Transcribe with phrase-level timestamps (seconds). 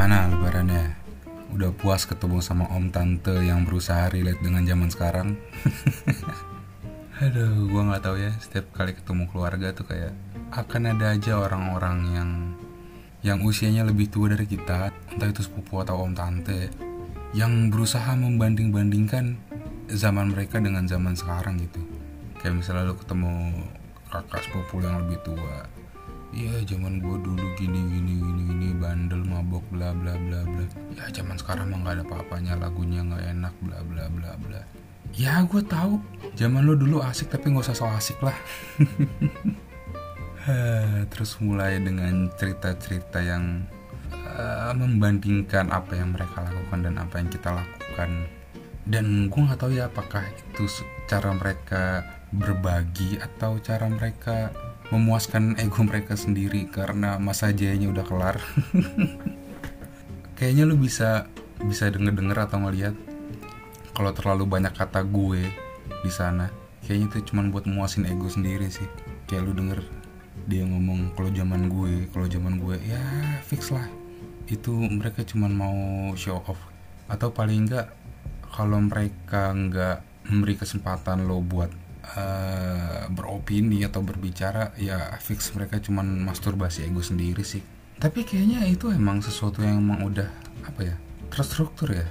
[0.00, 0.96] Gimana lebarannya?
[1.52, 5.36] Udah puas ketemu sama om tante yang berusaha relate dengan zaman sekarang?
[7.20, 8.32] Aduh, gua nggak tahu ya.
[8.40, 10.16] Setiap kali ketemu keluarga tuh kayak
[10.56, 12.30] akan ada aja orang-orang yang
[13.20, 16.72] yang usianya lebih tua dari kita, entah itu sepupu atau om tante,
[17.36, 19.36] yang berusaha membanding-bandingkan
[19.92, 21.84] zaman mereka dengan zaman sekarang gitu.
[22.40, 23.52] Kayak misalnya lo ketemu
[24.08, 25.68] kakak sepupu yang lebih tua,
[26.30, 28.66] Iya zaman gue dulu gini gini gini gini
[29.10, 30.64] bandel mabok bla bla bla bla.
[30.94, 34.62] Ya zaman sekarang mah nggak ada apa-apanya lagunya nggak enak bla bla bla bla.
[35.18, 35.98] Ya gue tahu
[36.38, 38.38] zaman lo dulu asik tapi nggak usah so asik lah.
[41.10, 43.66] Terus mulai dengan cerita-cerita yang
[44.14, 48.30] uh, membandingkan apa yang mereka lakukan dan apa yang kita lakukan.
[48.86, 54.54] Dan gue nggak tahu ya apakah itu cara mereka berbagi atau cara mereka
[54.90, 58.36] memuaskan ego mereka sendiri karena masa jayanya udah kelar.
[60.38, 61.30] Kayaknya lu bisa
[61.62, 62.96] bisa denger denger atau ngeliat
[63.94, 65.46] kalau terlalu banyak kata gue
[66.02, 66.50] di sana.
[66.82, 68.86] Kayaknya itu cuma buat muasin ego sendiri sih.
[69.30, 69.80] Kayak lu denger
[70.50, 73.02] dia ngomong kalau zaman gue kalau zaman gue ya
[73.46, 73.86] fix lah.
[74.50, 76.58] Itu mereka cuma mau show off.
[77.06, 77.94] Atau paling enggak
[78.50, 81.70] kalau mereka nggak memberi kesempatan lo buat
[82.04, 87.62] uh, beropini atau berbicara ya fix mereka cuman masturbasi ego sendiri sih.
[88.00, 90.28] Tapi kayaknya itu emang sesuatu yang emang udah
[90.64, 90.96] apa ya
[91.28, 92.06] terstruktur ya.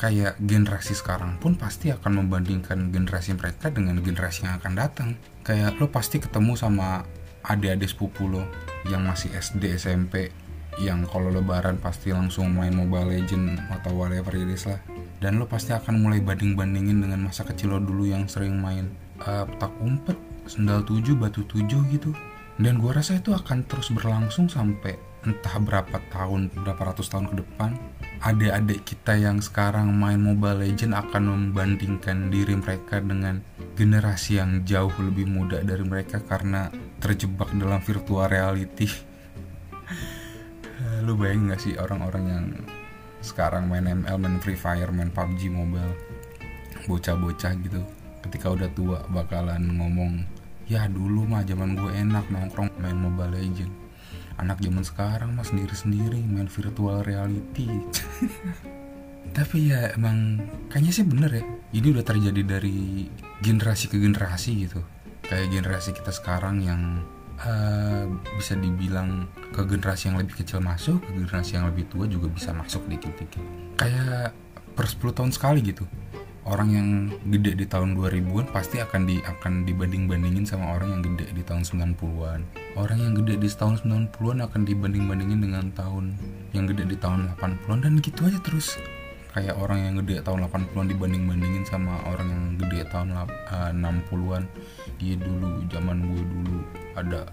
[0.00, 5.08] Kayak generasi sekarang pun pasti akan membandingkan generasi mereka dengan generasi yang akan datang.
[5.44, 7.04] Kayak lo pasti ketemu sama
[7.44, 8.44] adik-adik sepupu lo
[8.88, 10.32] yang masih SD SMP
[10.80, 14.80] yang kalau lebaran pasti langsung main Mobile Legend atau whatever it lah.
[15.20, 18.88] Dan lo pasti akan mulai banding-bandingin dengan masa kecil lo dulu yang sering main
[19.24, 20.18] uh, petak umpet,
[20.48, 22.12] sendal tujuh, batu tujuh gitu.
[22.60, 24.92] Dan gue rasa itu akan terus berlangsung sampai
[25.24, 27.76] entah berapa tahun, berapa ratus tahun ke depan.
[28.20, 33.40] Adik-adik kita yang sekarang main Mobile Legend akan membandingkan diri mereka dengan
[33.76, 36.68] generasi yang jauh lebih muda dari mereka karena
[37.00, 38.88] terjebak dalam virtual reality.
[41.04, 42.46] Lu bayangin gak sih orang-orang yang
[43.24, 45.96] sekarang main ML, main Free Fire, main PUBG Mobile,
[46.88, 47.80] bocah-bocah gitu
[48.26, 50.24] ketika udah tua bakalan ngomong
[50.70, 53.90] ya dulu mah zaman gue enak nongkrong main Mobile Legend
[54.40, 57.68] anak zaman sekarang mah sendiri-sendiri main virtual reality.
[59.36, 60.40] Tapi ya emang
[60.72, 61.44] kayaknya sih bener ya.
[61.76, 63.06] Ini udah terjadi dari
[63.44, 64.80] generasi ke generasi gitu.
[65.22, 67.04] Kayak generasi kita sekarang yang
[67.38, 72.32] uh, bisa dibilang ke generasi yang lebih kecil masuk ke generasi yang lebih tua juga
[72.32, 73.44] bisa masuk dikit-dikit.
[73.76, 74.34] Kayak
[74.74, 75.84] per 10 tahun sekali gitu
[76.48, 76.88] orang yang
[77.28, 81.62] gede di tahun 2000-an pasti akan di akan dibanding-bandingin sama orang yang gede di tahun
[81.66, 82.40] 90-an.
[82.80, 83.74] Orang yang gede di tahun
[84.12, 86.16] 90-an akan dibanding-bandingin dengan tahun
[86.56, 88.80] yang gede di tahun 80-an dan gitu aja terus.
[89.30, 94.42] Kayak orang yang gede tahun 80-an dibanding-bandingin sama orang yang gede tahun uh, 60-an.
[94.96, 96.58] Dia dulu zaman gue dulu
[96.98, 97.30] ada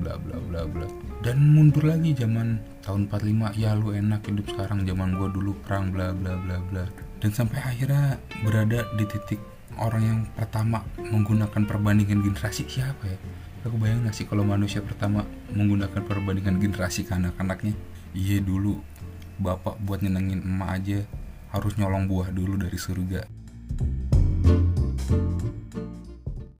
[0.00, 0.86] bla bla bla bla
[1.20, 5.92] dan mundur lagi zaman tahun 45 ya lu enak hidup sekarang zaman gue dulu perang
[5.92, 6.84] bla bla bla bla
[7.20, 9.40] dan sampai akhirnya berada di titik
[9.76, 12.66] orang yang pertama menggunakan perbandingan generasi.
[12.66, 13.18] Siapa ya?
[13.68, 17.76] Aku bayangin gak sih kalau manusia pertama menggunakan perbandingan generasi ke anak-anaknya?
[18.16, 18.80] Iya dulu.
[19.36, 20.98] Bapak buat nyenengin emak aja
[21.52, 23.39] harus nyolong buah dulu dari surga